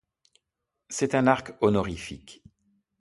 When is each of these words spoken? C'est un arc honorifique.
C'est 0.89 1.13
un 1.13 1.27
arc 1.27 1.51
honorifique. 1.61 2.41